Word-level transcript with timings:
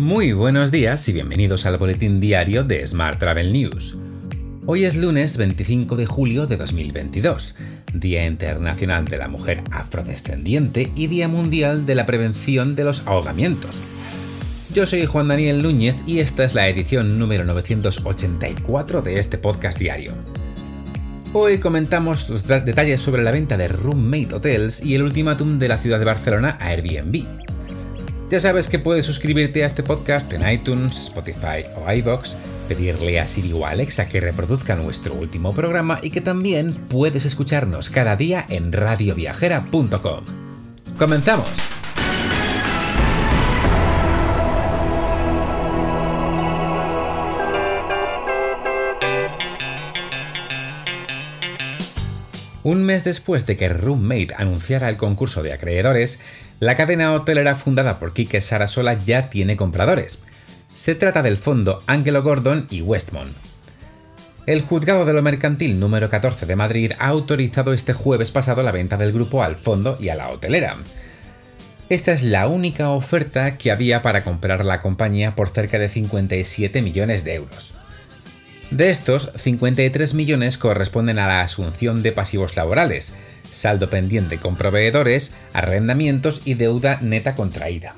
Muy 0.00 0.32
buenos 0.32 0.70
días 0.70 1.06
y 1.10 1.12
bienvenidos 1.12 1.66
al 1.66 1.76
boletín 1.76 2.20
diario 2.20 2.64
de 2.64 2.86
Smart 2.86 3.18
Travel 3.18 3.52
News. 3.52 3.98
Hoy 4.64 4.86
es 4.86 4.96
lunes 4.96 5.36
25 5.36 5.94
de 5.94 6.06
julio 6.06 6.46
de 6.46 6.56
2022, 6.56 7.54
Día 7.92 8.24
Internacional 8.24 9.04
de 9.04 9.18
la 9.18 9.28
Mujer 9.28 9.62
Afrodescendiente 9.70 10.90
y 10.96 11.08
Día 11.08 11.28
Mundial 11.28 11.84
de 11.84 11.94
la 11.96 12.06
Prevención 12.06 12.74
de 12.76 12.84
los 12.84 13.06
Ahogamientos. 13.06 13.82
Yo 14.72 14.86
soy 14.86 15.04
Juan 15.04 15.28
Daniel 15.28 15.62
Núñez 15.62 15.96
y 16.06 16.20
esta 16.20 16.44
es 16.44 16.54
la 16.54 16.66
edición 16.66 17.18
número 17.18 17.44
984 17.44 19.02
de 19.02 19.18
este 19.18 19.36
podcast 19.36 19.78
diario. 19.78 20.14
Hoy 21.34 21.58
comentamos 21.58 22.48
detalles 22.48 23.02
sobre 23.02 23.22
la 23.22 23.32
venta 23.32 23.58
de 23.58 23.68
Roommate 23.68 24.34
Hotels 24.34 24.82
y 24.82 24.94
el 24.94 25.02
ultimátum 25.02 25.58
de 25.58 25.68
la 25.68 25.76
ciudad 25.76 25.98
de 25.98 26.06
Barcelona 26.06 26.56
a 26.58 26.68
Airbnb. 26.68 27.39
Ya 28.30 28.38
sabes 28.38 28.68
que 28.68 28.78
puedes 28.78 29.06
suscribirte 29.06 29.64
a 29.64 29.66
este 29.66 29.82
podcast 29.82 30.32
en 30.32 30.48
iTunes, 30.48 31.00
Spotify 31.00 31.64
o 31.74 31.90
iBox, 31.90 32.36
pedirle 32.68 33.18
a 33.18 33.26
Siri 33.26 33.52
o 33.52 33.66
Alexa 33.66 34.08
que 34.08 34.20
reproduzca 34.20 34.76
nuestro 34.76 35.14
último 35.14 35.52
programa 35.52 35.98
y 36.00 36.10
que 36.10 36.20
también 36.20 36.72
puedes 36.72 37.26
escucharnos 37.26 37.90
cada 37.90 38.14
día 38.14 38.46
en 38.48 38.70
radioviajera.com. 38.70 40.24
¡Comenzamos! 40.96 41.79
Un 52.62 52.84
mes 52.84 53.04
después 53.04 53.46
de 53.46 53.56
que 53.56 53.70
Roommate 53.70 54.34
anunciara 54.36 54.88
el 54.90 54.98
concurso 54.98 55.42
de 55.42 55.52
acreedores, 55.52 56.20
la 56.60 56.74
cadena 56.74 57.14
hotelera 57.14 57.56
fundada 57.56 57.98
por 57.98 58.12
Kike 58.12 58.42
Sarasola 58.42 58.94
ya 58.94 59.30
tiene 59.30 59.56
compradores. 59.56 60.22
Se 60.74 60.94
trata 60.94 61.22
del 61.22 61.38
fondo 61.38 61.82
Angelo 61.86 62.22
Gordon 62.22 62.66
y 62.70 62.82
Westmont. 62.82 63.32
El 64.46 64.60
juzgado 64.60 65.06
de 65.06 65.14
lo 65.14 65.22
mercantil 65.22 65.80
número 65.80 66.10
14 66.10 66.44
de 66.44 66.56
Madrid 66.56 66.92
ha 66.98 67.08
autorizado 67.08 67.72
este 67.72 67.94
jueves 67.94 68.30
pasado 68.30 68.62
la 68.62 68.72
venta 68.72 68.96
del 68.98 69.12
grupo 69.12 69.42
al 69.42 69.56
fondo 69.56 69.96
y 69.98 70.10
a 70.10 70.14
la 70.14 70.28
hotelera. 70.28 70.76
Esta 71.88 72.12
es 72.12 72.22
la 72.22 72.46
única 72.46 72.90
oferta 72.90 73.56
que 73.56 73.70
había 73.70 74.02
para 74.02 74.22
comprar 74.22 74.66
la 74.66 74.80
compañía 74.80 75.34
por 75.34 75.48
cerca 75.48 75.78
de 75.78 75.88
57 75.88 76.82
millones 76.82 77.24
de 77.24 77.34
euros. 77.34 77.74
De 78.70 78.90
estos, 78.90 79.32
53 79.36 80.14
millones 80.14 80.56
corresponden 80.56 81.18
a 81.18 81.26
la 81.26 81.40
asunción 81.40 82.02
de 82.02 82.12
pasivos 82.12 82.54
laborales, 82.54 83.14
saldo 83.50 83.90
pendiente 83.90 84.38
con 84.38 84.54
proveedores, 84.54 85.34
arrendamientos 85.52 86.42
y 86.44 86.54
deuda 86.54 86.98
neta 87.02 87.34
contraída. 87.34 87.96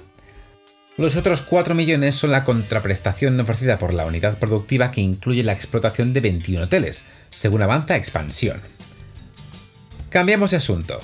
Los 0.97 1.17
otros 1.17 1.43
4 1.43 1.75
millones 1.75 2.15
son 2.15 2.31
la 2.31 2.45
contraprestación 2.45 3.39
ofrecida 3.41 3.78
por 3.78 3.93
la 3.93 4.06
unidad 4.06 4.39
productiva 4.39 4.91
que 4.91 5.03
incluye 5.03 5.43
la 5.43 5.53
explotación 5.53 6.15
de 6.15 6.20
21 6.20 6.65
hoteles, 6.65 7.05
según 7.28 7.62
avanza 7.62 7.97
Expansión. 7.97 8.61
Cambiamos 10.09 10.50
de 10.50 10.59
asunto. 10.59 10.98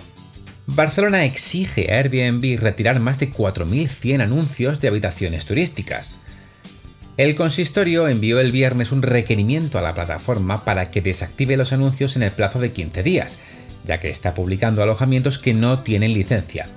Barcelona 0.66 1.24
exige 1.24 1.92
a 1.92 1.96
Airbnb 1.96 2.60
retirar 2.60 3.00
más 3.00 3.18
de 3.18 3.32
4.100 3.32 4.20
anuncios 4.20 4.82
de 4.82 4.88
habitaciones 4.88 5.46
turísticas. 5.46 6.20
El 7.18 7.34
consistorio 7.34 8.06
envió 8.06 8.38
el 8.38 8.52
viernes 8.52 8.92
un 8.92 9.02
requerimiento 9.02 9.76
a 9.76 9.82
la 9.82 9.92
plataforma 9.92 10.64
para 10.64 10.92
que 10.92 11.02
desactive 11.02 11.56
los 11.56 11.72
anuncios 11.72 12.14
en 12.14 12.22
el 12.22 12.30
plazo 12.30 12.60
de 12.60 12.70
15 12.70 13.02
días, 13.02 13.40
ya 13.84 13.98
que 13.98 14.08
está 14.08 14.34
publicando 14.34 14.84
alojamientos 14.84 15.40
que 15.40 15.52
no 15.52 15.80
tienen 15.80 16.14
licencia. 16.14 16.68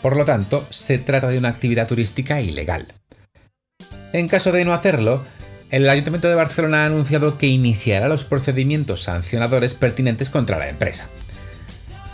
Por 0.00 0.16
lo 0.16 0.24
tanto, 0.24 0.66
se 0.70 0.96
trata 0.96 1.28
de 1.28 1.36
una 1.36 1.50
actividad 1.50 1.86
turística 1.86 2.40
ilegal. 2.40 2.86
En 4.14 4.26
caso 4.26 4.52
de 4.52 4.64
no 4.64 4.72
hacerlo, 4.72 5.22
el 5.68 5.86
Ayuntamiento 5.86 6.28
de 6.28 6.34
Barcelona 6.34 6.84
ha 6.84 6.86
anunciado 6.86 7.36
que 7.36 7.48
iniciará 7.48 8.08
los 8.08 8.24
procedimientos 8.24 9.02
sancionadores 9.02 9.74
pertinentes 9.74 10.30
contra 10.30 10.58
la 10.58 10.70
empresa. 10.70 11.10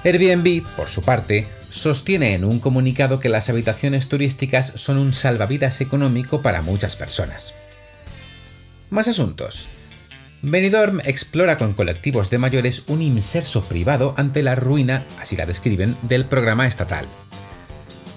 Airbnb, 0.03 0.67
por 0.77 0.89
su 0.89 1.03
parte, 1.03 1.47
sostiene 1.71 2.35
en 2.35 2.45
un 2.45 2.59
comunicado 2.59 3.21
que 3.21 3.29
las 3.29 3.49
habitaciones 3.49 4.09
turísticas 4.09 4.73
son 4.75 4.99
un 4.99 5.13
salvavidas 5.15 5.81
económico 5.81 6.43
para 6.43 6.63
muchas 6.63 6.97
personas. 6.97 7.55
Más 8.91 9.09
asuntos. 9.09 9.69
Benidorm 10.43 11.01
explora 11.05 11.59
con 11.59 11.75
colectivos 11.75 12.31
de 12.31 12.39
mayores 12.39 12.85
un 12.87 13.03
inserso 13.03 13.65
privado 13.65 14.15
ante 14.17 14.43
la 14.43 14.55
ruina, 14.55 15.03
así 15.21 15.35
la 15.35 15.47
describen, 15.47 15.97
del 16.03 16.27
programa 16.27 16.67
estatal. 16.67 17.07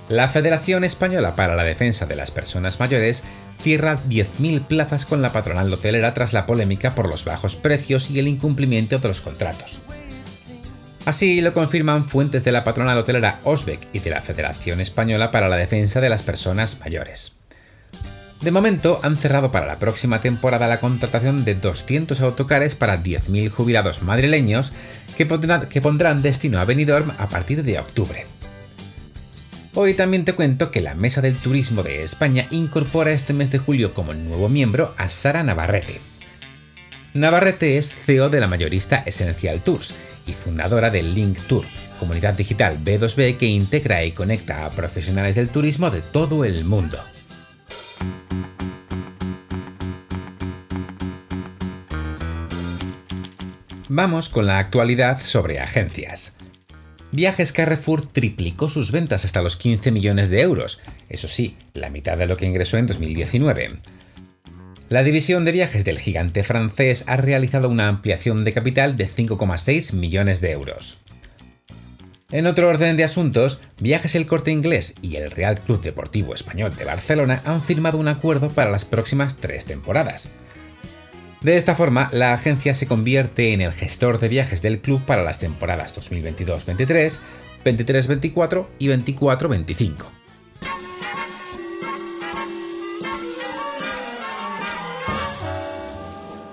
La 0.09 0.27
Federación 0.27 0.83
Española 0.83 1.35
para 1.35 1.55
la 1.55 1.63
Defensa 1.63 2.05
de 2.05 2.15
las 2.15 2.31
Personas 2.31 2.79
Mayores 2.79 3.23
cierra 3.61 3.97
10.000 3.97 4.65
plazas 4.65 5.05
con 5.05 5.21
la 5.21 5.31
patronal 5.31 5.73
hotelera 5.73 6.13
tras 6.13 6.33
la 6.33 6.45
polémica 6.45 6.93
por 6.93 7.09
los 7.09 7.25
bajos 7.25 7.55
precios 7.55 8.11
y 8.11 8.19
el 8.19 8.27
incumplimiento 8.27 8.99
de 8.99 9.07
los 9.07 9.21
contratos. 9.21 9.81
Así 11.05 11.41
lo 11.41 11.53
confirman 11.53 12.07
fuentes 12.07 12.43
de 12.43 12.51
la 12.51 12.63
patronal 12.63 12.97
hotelera 12.97 13.39
Osbeck 13.43 13.87
y 13.93 13.99
de 13.99 14.11
la 14.11 14.21
Federación 14.21 14.81
Española 14.81 15.31
para 15.31 15.49
la 15.49 15.57
Defensa 15.57 16.01
de 16.01 16.09
las 16.09 16.23
Personas 16.23 16.79
Mayores. 16.81 17.38
De 18.41 18.51
momento 18.51 19.01
han 19.03 19.17
cerrado 19.17 19.51
para 19.51 19.65
la 19.65 19.79
próxima 19.79 20.21
temporada 20.21 20.67
la 20.67 20.79
contratación 20.79 21.43
de 21.43 21.55
200 21.55 22.21
autocares 22.21 22.73
para 22.73 23.03
10.000 23.03 23.49
jubilados 23.49 24.01
madrileños 24.01 24.71
que 25.17 25.25
pondrán, 25.25 26.21
destino 26.21 26.59
a 26.59 26.65
Benidorm 26.65 27.11
a 27.17 27.27
partir 27.27 27.63
de 27.63 27.77
octubre. 27.79 28.25
Hoy 29.73 29.93
también 29.93 30.23
te 30.23 30.33
cuento 30.33 30.71
que 30.71 30.79
la 30.79 30.95
Mesa 30.95 31.19
del 31.19 31.35
Turismo 31.35 31.83
de 31.83 32.01
España 32.03 32.47
incorpora 32.49 33.11
este 33.11 33.33
mes 33.33 33.51
de 33.51 33.57
julio 33.57 33.93
como 33.93 34.13
nuevo 34.13 34.47
miembro 34.47 34.95
a 34.97 35.09
Sara 35.09 35.43
Navarrete. 35.43 35.99
Navarrete 37.13 37.77
es 37.77 37.93
CEO 37.93 38.29
de 38.29 38.39
la 38.39 38.47
mayorista 38.47 39.03
Essential 39.05 39.59
Tours 39.61 39.95
y 40.27 40.31
fundadora 40.31 40.89
del 40.89 41.13
Link 41.13 41.37
Tour, 41.47 41.65
comunidad 41.99 42.35
digital 42.35 42.77
B2B 42.83 43.35
que 43.35 43.47
integra 43.47 44.05
y 44.05 44.13
conecta 44.13 44.65
a 44.65 44.69
profesionales 44.69 45.35
del 45.35 45.49
turismo 45.49 45.91
de 45.91 46.01
todo 46.01 46.45
el 46.45 46.63
mundo. 46.63 46.97
Vamos 53.99 54.29
con 54.29 54.45
la 54.45 54.59
actualidad 54.59 55.19
sobre 55.21 55.59
agencias. 55.59 56.37
Viajes 57.11 57.51
Carrefour 57.51 58.09
triplicó 58.09 58.69
sus 58.69 58.93
ventas 58.93 59.25
hasta 59.25 59.41
los 59.41 59.57
15 59.57 59.91
millones 59.91 60.29
de 60.29 60.39
euros, 60.39 60.79
eso 61.09 61.27
sí, 61.27 61.57
la 61.73 61.89
mitad 61.89 62.17
de 62.17 62.25
lo 62.25 62.37
que 62.37 62.45
ingresó 62.45 62.77
en 62.77 62.87
2019. 62.87 63.71
La 64.87 65.03
división 65.03 65.43
de 65.43 65.51
viajes 65.51 65.83
del 65.83 65.99
gigante 65.99 66.45
francés 66.45 67.03
ha 67.07 67.17
realizado 67.17 67.67
una 67.67 67.89
ampliación 67.89 68.45
de 68.45 68.53
capital 68.53 68.95
de 68.95 69.09
5,6 69.09 69.91
millones 69.95 70.39
de 70.39 70.51
euros. 70.51 71.01
En 72.31 72.47
otro 72.47 72.69
orden 72.69 72.95
de 72.95 73.03
asuntos, 73.03 73.59
Viajes 73.81 74.15
El 74.15 74.27
Corte 74.27 74.51
Inglés 74.51 74.95
y 75.01 75.17
el 75.17 75.29
Real 75.29 75.59
Club 75.59 75.81
Deportivo 75.81 76.33
Español 76.33 76.73
de 76.77 76.85
Barcelona 76.85 77.41
han 77.43 77.61
firmado 77.61 77.97
un 77.97 78.07
acuerdo 78.07 78.47
para 78.47 78.71
las 78.71 78.85
próximas 78.85 79.41
tres 79.41 79.65
temporadas. 79.65 80.31
De 81.41 81.55
esta 81.55 81.73
forma, 81.73 82.09
la 82.11 82.33
agencia 82.33 82.75
se 82.75 82.85
convierte 82.85 83.53
en 83.53 83.61
el 83.61 83.71
gestor 83.71 84.19
de 84.19 84.27
viajes 84.27 84.61
del 84.61 84.81
club 84.81 85.01
para 85.05 85.23
las 85.23 85.39
temporadas 85.39 85.95
2022-23, 85.95 87.19
23-24 87.63 88.67
y 88.77 88.87
24-25. 88.89 90.05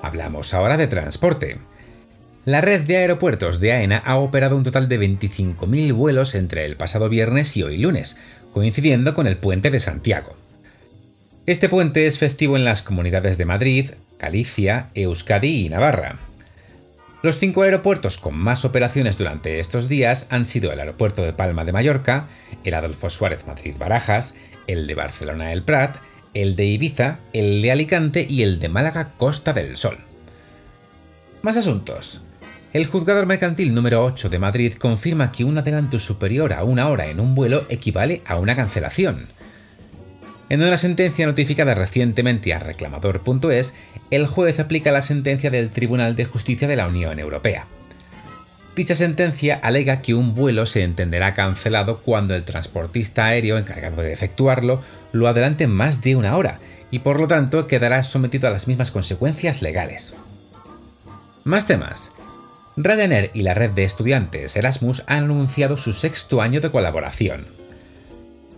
Hablamos 0.02 0.54
ahora 0.54 0.76
de 0.76 0.86
transporte. 0.86 1.58
La 2.44 2.60
red 2.60 2.82
de 2.82 2.98
aeropuertos 2.98 3.58
de 3.58 3.72
AENA 3.72 3.98
ha 3.98 4.18
operado 4.18 4.56
un 4.56 4.62
total 4.62 4.86
de 4.88 5.00
25.000 5.00 5.92
vuelos 5.94 6.36
entre 6.36 6.64
el 6.64 6.76
pasado 6.76 7.08
viernes 7.08 7.56
y 7.56 7.64
hoy 7.64 7.76
lunes, 7.76 8.20
coincidiendo 8.52 9.14
con 9.14 9.26
el 9.26 9.36
puente 9.36 9.70
de 9.70 9.80
Santiago. 9.80 10.36
Este 11.46 11.68
puente 11.68 12.06
es 12.06 12.18
festivo 12.18 12.56
en 12.56 12.64
las 12.64 12.82
comunidades 12.82 13.36
de 13.36 13.46
Madrid, 13.46 13.90
Galicia, 14.18 14.90
Euskadi 14.94 15.66
y 15.66 15.68
Navarra. 15.68 16.18
Los 17.22 17.38
cinco 17.38 17.62
aeropuertos 17.62 18.18
con 18.18 18.36
más 18.36 18.64
operaciones 18.64 19.18
durante 19.18 19.58
estos 19.58 19.88
días 19.88 20.28
han 20.30 20.46
sido 20.46 20.72
el 20.72 20.80
aeropuerto 20.80 21.22
de 21.22 21.32
Palma 21.32 21.64
de 21.64 21.72
Mallorca, 21.72 22.28
el 22.64 22.74
Adolfo 22.74 23.10
Suárez 23.10 23.46
Madrid-Barajas, 23.46 24.34
el 24.66 24.86
de 24.86 24.94
Barcelona 24.94 25.52
El 25.52 25.62
Prat, 25.62 25.96
el 26.34 26.54
de 26.54 26.66
Ibiza, 26.66 27.18
el 27.32 27.62
de 27.62 27.72
Alicante 27.72 28.26
y 28.28 28.42
el 28.42 28.60
de 28.60 28.68
Málaga 28.68 29.12
Costa 29.16 29.52
del 29.52 29.76
Sol. 29.76 29.98
Más 31.42 31.56
asuntos. 31.56 32.22
El 32.72 32.86
juzgador 32.86 33.24
mercantil 33.24 33.72
número 33.72 34.04
8 34.04 34.28
de 34.28 34.38
Madrid 34.38 34.74
confirma 34.74 35.32
que 35.32 35.44
un 35.44 35.56
adelanto 35.56 35.98
superior 35.98 36.52
a 36.52 36.62
una 36.62 36.88
hora 36.90 37.06
en 37.06 37.20
un 37.20 37.34
vuelo 37.34 37.64
equivale 37.70 38.20
a 38.26 38.36
una 38.36 38.54
cancelación. 38.54 39.28
En 40.48 40.62
una 40.62 40.76
sentencia 40.78 41.26
notificada 41.26 41.74
recientemente 41.74 42.54
a 42.54 42.60
reclamador.es, 42.60 43.74
el 44.10 44.26
juez 44.26 44.60
aplica 44.60 44.92
la 44.92 45.02
sentencia 45.02 45.50
del 45.50 45.70
Tribunal 45.70 46.14
de 46.14 46.24
Justicia 46.24 46.68
de 46.68 46.76
la 46.76 46.86
Unión 46.86 47.18
Europea. 47.18 47.66
Dicha 48.76 48.94
sentencia 48.94 49.58
alega 49.60 50.02
que 50.02 50.14
un 50.14 50.34
vuelo 50.34 50.66
se 50.66 50.84
entenderá 50.84 51.34
cancelado 51.34 51.98
cuando 51.98 52.34
el 52.36 52.44
transportista 52.44 53.24
aéreo 53.24 53.58
encargado 53.58 54.02
de 54.02 54.12
efectuarlo 54.12 54.82
lo 55.12 55.26
adelante 55.26 55.66
más 55.66 56.02
de 56.02 56.14
una 56.14 56.36
hora 56.36 56.60
y 56.90 57.00
por 57.00 57.18
lo 57.18 57.26
tanto 57.26 57.66
quedará 57.66 58.04
sometido 58.04 58.46
a 58.46 58.52
las 58.52 58.68
mismas 58.68 58.90
consecuencias 58.90 59.62
legales. 59.62 60.14
Más 61.42 61.66
temas. 61.66 62.12
Ryanair 62.76 63.30
y 63.32 63.42
la 63.42 63.54
red 63.54 63.70
de 63.70 63.84
estudiantes 63.84 64.54
Erasmus 64.56 65.02
han 65.06 65.24
anunciado 65.24 65.76
su 65.76 65.92
sexto 65.92 66.42
año 66.42 66.60
de 66.60 66.70
colaboración. 66.70 67.65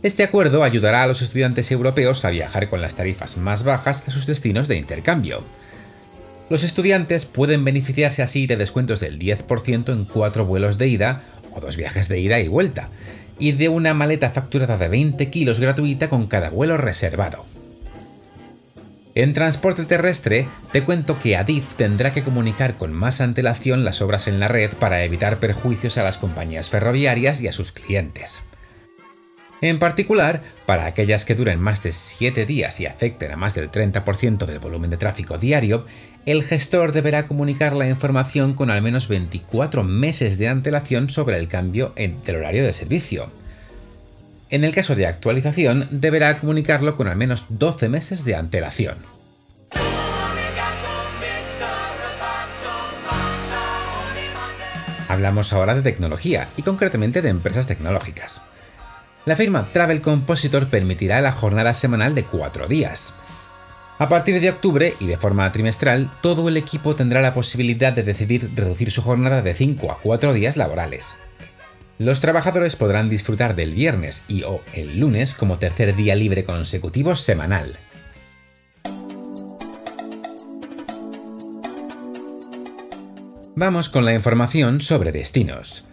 Este 0.03 0.23
acuerdo 0.23 0.63
ayudará 0.63 1.03
a 1.03 1.07
los 1.09 1.23
estudiantes 1.23 1.73
europeos 1.73 2.25
a 2.25 2.31
viajar 2.31 2.69
con 2.69 2.81
las 2.81 2.95
tarifas 2.95 3.37
más 3.37 3.65
bajas 3.65 4.05
a 4.07 4.13
sus 4.13 4.27
destinos 4.27 4.69
de 4.69 4.77
intercambio. 4.77 5.43
Los 6.51 6.63
estudiantes 6.63 7.25
pueden 7.25 7.65
beneficiarse 7.65 8.23
así 8.23 8.47
de 8.47 8.57
descuentos 8.57 9.01
del 9.01 9.19
10% 9.19 9.93
en 9.93 10.05
cuatro 10.05 10.45
vuelos 10.45 10.79
de 10.79 10.87
ida 10.87 11.23
o 11.53 11.61
dos 11.61 11.77
viajes 11.77 12.09
de 12.09 12.21
ida 12.21 12.39
y 12.39 12.47
vuelta, 12.47 12.91
y 13.41 13.53
de 13.53 13.69
una 13.69 13.93
maleta 13.93 14.31
facturada 14.31 14.79
de 14.79 14.89
20 14.89 15.31
kilos 15.31 15.59
gratuita 15.59 16.09
con 16.09 16.29
cada 16.29 16.51
vuelo 16.51 16.77
reservado. 16.77 17.45
En 19.17 19.35
transporte 19.35 19.85
terrestre, 19.85 20.47
te 20.71 20.83
cuento 20.83 21.19
que 21.19 21.37
Adif 21.37 21.75
tendrá 21.75 22.13
que 22.13 22.23
comunicar 22.23 22.77
con 22.77 22.93
más 22.93 23.21
antelación 23.21 23.85
las 23.85 24.01
obras 24.01 24.29
en 24.29 24.39
la 24.39 24.47
red 24.47 24.71
para 24.79 25.03
evitar 25.03 25.39
perjuicios 25.39 25.99
a 25.99 26.05
las 26.05 26.19
compañías 26.19 26.71
ferroviarias 26.71 27.41
y 27.41 27.49
a 27.49 27.53
sus 27.53 27.73
clientes. 27.73 28.45
En 29.61 29.81
particular, 29.81 30.43
para 30.67 30.87
aquellas 30.87 31.25
que 31.25 31.35
duren 31.35 31.61
más 31.61 31.83
de 31.83 31.91
7 31.91 32.47
días 32.47 32.79
y 32.81 32.87
afecten 32.87 33.33
a 33.33 33.37
más 33.37 33.55
del 33.55 33.71
30% 33.71 34.47
del 34.47 34.61
volumen 34.61 34.91
de 34.91 34.97
tráfico 34.97 35.37
diario, 35.37 35.85
el 36.27 36.45
gestor 36.45 36.93
deberá 36.93 37.25
comunicar 37.25 37.75
la 37.75 37.89
información 37.89 38.55
con 38.55 38.71
al 38.71 38.83
menos 38.83 39.09
24 39.09 39.83
meses 39.83 40.39
de 40.39 40.49
antelación 40.49 41.11
sobre 41.11 41.39
el 41.39 41.49
cambio 41.49 41.93
del 41.97 42.37
horario 42.37 42.63
de 42.65 42.73
servicio. 42.73 43.33
En 44.51 44.63
el 44.63 44.75
caso 44.75 44.95
de 44.95 45.07
actualización, 45.07 45.89
deberá 45.91 46.39
comunicarlo 46.39 46.95
con 46.95 47.09
al 47.09 47.17
menos 47.17 47.47
12 47.49 47.89
meses 47.89 48.25
de 48.25 48.37
antelación. 48.37 48.99
Hablamos 55.09 55.53
ahora 55.53 55.75
de 55.75 55.83
tecnología 55.83 56.49
y 56.57 56.63
concretamente 56.63 57.23
de 57.23 57.31
empresas 57.31 57.67
tecnológicas. 57.67 58.43
La 59.29 59.37
firma 59.37 59.69
Travel 59.75 60.01
Compositor 60.01 60.71
permitirá 60.71 61.21
la 61.21 61.33
jornada 61.33 61.75
semanal 61.75 62.15
de 62.15 62.25
4 62.25 62.67
días. 62.67 63.15
A 63.99 64.09
partir 64.09 64.41
de 64.41 64.49
octubre 64.49 64.95
y 65.01 65.07
de 65.07 65.19
forma 65.19 65.53
trimestral, 65.53 66.11
todo 66.23 66.49
el 66.49 66.57
equipo 66.57 66.95
tendrá 66.95 67.21
la 67.21 67.35
posibilidad 67.35 67.93
de 67.93 68.03
decidir 68.03 68.51
reducir 68.55 68.91
su 68.91 69.03
jornada 69.03 69.43
de 69.43 69.55
5 69.55 69.93
a 69.93 70.01
4 70.01 70.33
días 70.33 70.57
laborales. 70.57 71.17
Los 71.99 72.21
trabajadores 72.21 72.75
podrán 72.75 73.11
disfrutar 73.11 73.55
del 73.55 73.75
viernes 73.75 74.25
y 74.29 74.45
o 74.45 74.63
el 74.73 74.99
lunes 74.99 75.35
como 75.35 75.59
tercer 75.59 75.95
día 75.95 76.15
libre 76.15 76.45
consecutivo 76.45 77.15
semanal. 77.15 77.77
Vamos 83.57 83.91
con 83.91 84.07
la 84.07 84.15
información 84.15 84.81
sobre 84.81 85.13
destinos. 85.13 85.88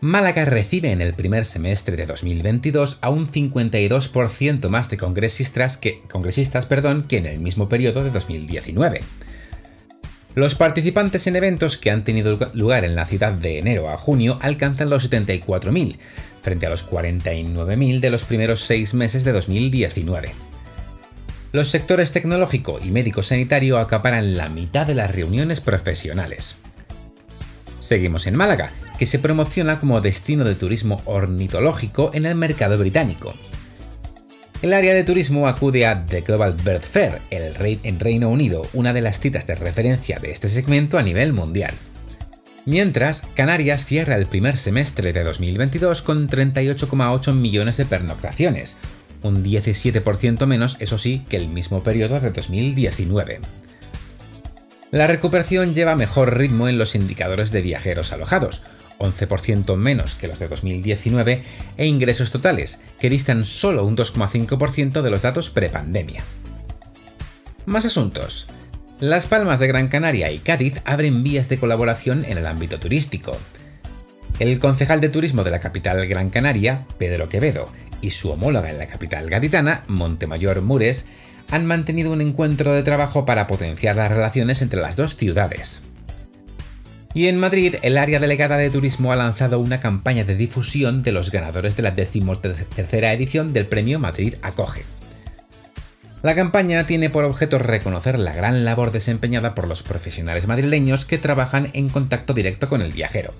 Málaga 0.00 0.44
recibe 0.44 0.92
en 0.92 1.00
el 1.00 1.14
primer 1.14 1.46
semestre 1.46 1.96
de 1.96 2.04
2022 2.04 2.98
a 3.00 3.08
un 3.08 3.26
52% 3.26 4.68
más 4.68 4.90
de 4.90 4.98
congresistas, 4.98 5.78
que, 5.78 6.02
congresistas 6.10 6.66
perdón, 6.66 7.06
que 7.08 7.16
en 7.16 7.26
el 7.26 7.40
mismo 7.40 7.68
periodo 7.68 8.04
de 8.04 8.10
2019. 8.10 9.00
Los 10.34 10.54
participantes 10.54 11.26
en 11.26 11.36
eventos 11.36 11.78
que 11.78 11.90
han 11.90 12.04
tenido 12.04 12.38
lugar 12.52 12.84
en 12.84 12.94
la 12.94 13.06
ciudad 13.06 13.32
de 13.32 13.58
enero 13.58 13.88
a 13.88 13.96
junio 13.96 14.38
alcanzan 14.42 14.90
los 14.90 15.10
74.000, 15.10 15.96
frente 16.42 16.66
a 16.66 16.70
los 16.70 16.86
49.000 16.86 18.00
de 18.00 18.10
los 18.10 18.24
primeros 18.24 18.60
seis 18.60 18.92
meses 18.92 19.24
de 19.24 19.32
2019. 19.32 20.34
Los 21.52 21.68
sectores 21.68 22.12
tecnológico 22.12 22.78
y 22.84 22.90
médico-sanitario 22.90 23.78
acaparan 23.78 24.36
la 24.36 24.50
mitad 24.50 24.86
de 24.86 24.94
las 24.94 25.14
reuniones 25.14 25.62
profesionales. 25.62 26.58
Seguimos 27.86 28.26
en 28.26 28.34
Málaga, 28.34 28.72
que 28.98 29.06
se 29.06 29.20
promociona 29.20 29.78
como 29.78 30.00
destino 30.00 30.42
de 30.42 30.56
turismo 30.56 31.02
ornitológico 31.04 32.10
en 32.14 32.26
el 32.26 32.34
mercado 32.34 32.76
británico. 32.78 33.32
El 34.60 34.72
área 34.72 34.92
de 34.92 35.04
turismo 35.04 35.46
acude 35.46 35.86
a 35.86 36.04
The 36.04 36.22
Global 36.22 36.54
Bird 36.54 36.80
Fair, 36.80 37.20
el 37.30 37.54
rey 37.54 37.78
en 37.84 38.00
Reino 38.00 38.28
Unido, 38.28 38.66
una 38.72 38.92
de 38.92 39.02
las 39.02 39.20
citas 39.20 39.46
de 39.46 39.54
referencia 39.54 40.18
de 40.18 40.32
este 40.32 40.48
segmento 40.48 40.98
a 40.98 41.02
nivel 41.04 41.32
mundial. 41.32 41.74
Mientras, 42.64 43.28
Canarias 43.36 43.86
cierra 43.86 44.16
el 44.16 44.26
primer 44.26 44.56
semestre 44.56 45.12
de 45.12 45.22
2022 45.22 46.02
con 46.02 46.28
38,8 46.28 47.34
millones 47.34 47.76
de 47.76 47.86
pernoctaciones, 47.86 48.78
un 49.22 49.44
17% 49.44 50.44
menos, 50.46 50.76
eso 50.80 50.98
sí, 50.98 51.24
que 51.28 51.36
el 51.36 51.46
mismo 51.46 51.84
periodo 51.84 52.18
de 52.18 52.32
2019. 52.32 53.42
La 54.96 55.06
recuperación 55.06 55.74
lleva 55.74 55.94
mejor 55.94 56.38
ritmo 56.38 56.68
en 56.68 56.78
los 56.78 56.94
indicadores 56.94 57.52
de 57.52 57.60
viajeros 57.60 58.14
alojados, 58.14 58.62
11% 58.98 59.76
menos 59.76 60.14
que 60.14 60.26
los 60.26 60.38
de 60.38 60.48
2019, 60.48 61.42
e 61.76 61.86
ingresos 61.86 62.30
totales, 62.30 62.80
que 62.98 63.10
distan 63.10 63.44
solo 63.44 63.84
un 63.84 63.94
2,5% 63.94 65.02
de 65.02 65.10
los 65.10 65.20
datos 65.20 65.50
prepandemia. 65.50 66.24
Más 67.66 67.84
asuntos. 67.84 68.48
Las 68.98 69.26
Palmas 69.26 69.58
de 69.58 69.66
Gran 69.66 69.88
Canaria 69.88 70.32
y 70.32 70.38
Cádiz 70.38 70.80
abren 70.86 71.22
vías 71.22 71.50
de 71.50 71.58
colaboración 71.58 72.24
en 72.24 72.38
el 72.38 72.46
ámbito 72.46 72.80
turístico. 72.80 73.36
El 74.38 74.58
concejal 74.58 75.02
de 75.02 75.10
turismo 75.10 75.44
de 75.44 75.50
la 75.50 75.58
capital 75.58 76.06
Gran 76.06 76.30
Canaria, 76.30 76.86
Pedro 76.96 77.28
Quevedo, 77.28 77.68
y 78.00 78.10
su 78.10 78.30
homóloga 78.30 78.70
en 78.70 78.78
la 78.78 78.86
capital 78.86 79.28
gaditana, 79.28 79.84
Montemayor 79.88 80.62
Mures, 80.62 81.08
han 81.50 81.66
mantenido 81.66 82.12
un 82.12 82.20
encuentro 82.20 82.72
de 82.72 82.82
trabajo 82.82 83.24
para 83.24 83.46
potenciar 83.46 83.96
las 83.96 84.10
relaciones 84.10 84.62
entre 84.62 84.80
las 84.80 84.96
dos 84.96 85.16
ciudades. 85.16 85.84
Y 87.14 87.28
en 87.28 87.38
Madrid, 87.38 87.76
el 87.80 87.96
área 87.96 88.20
delegada 88.20 88.58
de 88.58 88.68
turismo 88.68 89.10
ha 89.10 89.16
lanzado 89.16 89.58
una 89.58 89.80
campaña 89.80 90.24
de 90.24 90.36
difusión 90.36 91.02
de 91.02 91.12
los 91.12 91.30
ganadores 91.30 91.74
de 91.76 91.82
la 91.82 91.92
decimotercera 91.92 93.12
edición 93.12 93.52
del 93.54 93.66
premio 93.66 93.98
Madrid 93.98 94.34
Acoge. 94.42 94.84
La 96.22 96.34
campaña 96.34 96.84
tiene 96.86 97.08
por 97.08 97.24
objeto 97.24 97.58
reconocer 97.58 98.18
la 98.18 98.34
gran 98.34 98.64
labor 98.64 98.90
desempeñada 98.90 99.54
por 99.54 99.68
los 99.68 99.82
profesionales 99.82 100.46
madrileños 100.46 101.04
que 101.04 101.18
trabajan 101.18 101.70
en 101.72 101.88
contacto 101.88 102.34
directo 102.34 102.68
con 102.68 102.82
el 102.82 102.92
viajero. 102.92 103.32